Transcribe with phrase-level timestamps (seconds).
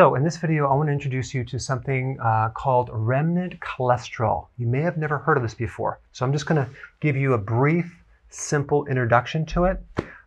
[0.00, 4.46] So in this video, I want to introduce you to something uh, called remnant cholesterol.
[4.56, 6.00] You may have never heard of this before.
[6.12, 6.70] So I'm just going to
[7.00, 9.78] give you a brief, simple introduction to it.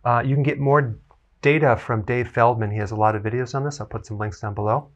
[0.06, 0.96] Uh, you can get more
[1.42, 2.70] data from Dave Feldman.
[2.70, 3.82] He has a lot of videos on this.
[3.82, 4.90] I'll put some links down below.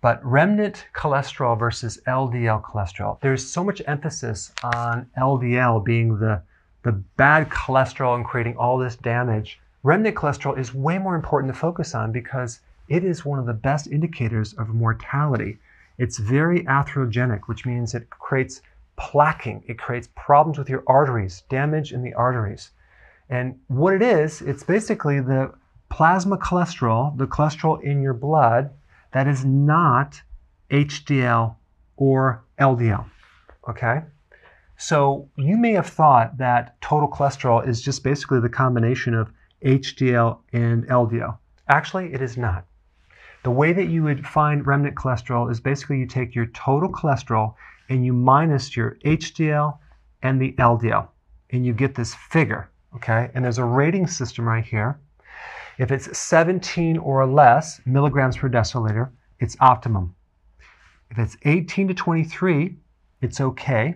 [0.00, 3.20] But remnant cholesterol versus LDL cholesterol.
[3.20, 6.40] There's so much emphasis on LDL being the,
[6.84, 9.58] the bad cholesterol and creating all this damage.
[9.82, 13.54] Remnant cholesterol is way more important to focus on because it is one of the
[13.54, 15.58] best indicators of mortality.
[15.98, 18.60] It's very atherogenic, which means it creates
[18.98, 19.62] plaquing.
[19.66, 22.70] It creates problems with your arteries, damage in the arteries.
[23.30, 25.52] And what it is, it's basically the
[25.88, 28.70] plasma cholesterol, the cholesterol in your blood
[29.12, 30.20] that is not
[30.70, 31.54] HDL
[31.96, 33.06] or LDL.
[33.68, 34.02] Okay?
[34.76, 39.30] So you may have thought that total cholesterol is just basically the combination of
[39.64, 41.38] HDL and LDL.
[41.68, 42.66] Actually, it is not.
[43.44, 47.54] The way that you would find remnant cholesterol is basically you take your total cholesterol
[47.90, 49.78] and you minus your HDL
[50.22, 51.08] and the LDL,
[51.50, 53.30] and you get this figure, okay?
[53.34, 54.98] And there's a rating system right here.
[55.76, 59.10] If it's 17 or less milligrams per deciliter,
[59.40, 60.14] it's optimum.
[61.10, 62.76] If it's 18 to 23,
[63.20, 63.94] it's okay.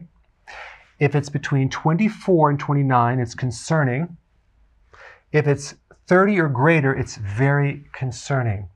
[0.98, 4.19] If it's between 24 and 29, it's concerning.
[5.32, 5.75] If it's
[6.06, 8.69] 30 or greater, it's very concerning.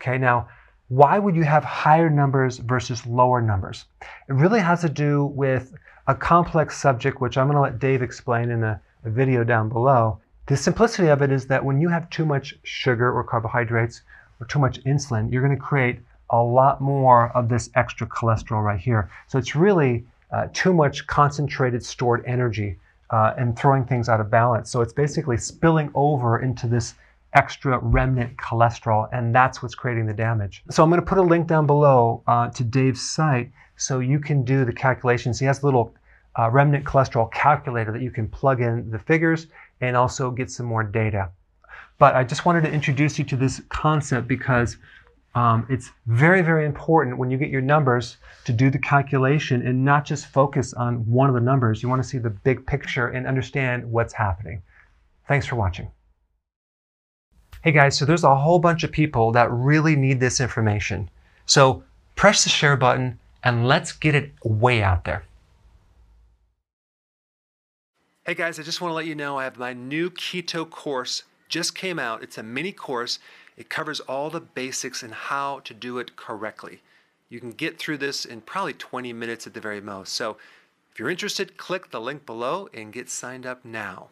[0.00, 0.48] Okay, now
[0.88, 3.84] why would you have higher numbers versus lower numbers?
[4.28, 5.74] It really has to do with
[6.06, 9.68] a complex subject, which I'm going to let Dave explain in a, a video down
[9.68, 10.18] below.
[10.46, 14.02] The simplicity of it is that when you have too much sugar or carbohydrates
[14.40, 16.00] or too much insulin, you're going to create
[16.30, 19.10] a lot more of this extra cholesterol right here.
[19.28, 22.78] So it's really uh, too much concentrated stored energy
[23.10, 24.70] uh, and throwing things out of balance.
[24.70, 26.94] So it's basically spilling over into this
[27.34, 30.62] extra remnant cholesterol, and that's what's creating the damage.
[30.70, 34.18] So I'm going to put a link down below uh, to Dave's site so you
[34.18, 35.38] can do the calculations.
[35.38, 35.94] He has a little
[36.38, 39.46] uh, remnant cholesterol calculator that you can plug in the figures
[39.80, 41.30] and also get some more data.
[41.98, 44.76] But I just wanted to introduce you to this concept because
[45.34, 49.84] um, it's very, very important when you get your numbers to do the calculation and
[49.84, 51.82] not just focus on one of the numbers.
[51.82, 54.62] You want to see the big picture and understand what's happening.
[55.28, 55.90] Thanks for watching.
[57.62, 61.10] Hey guys, so there's a whole bunch of people that really need this information.
[61.44, 61.82] So
[62.16, 65.24] press the share button and let's get it way out there.
[68.24, 71.24] Hey guys, I just want to let you know I have my new keto course
[71.50, 72.22] just came out.
[72.22, 73.18] It's a mini course.
[73.58, 76.80] It covers all the basics and how to do it correctly.
[77.28, 80.14] You can get through this in probably 20 minutes at the very most.
[80.14, 80.38] So
[80.90, 84.08] if you're interested, click the link below and get signed up now.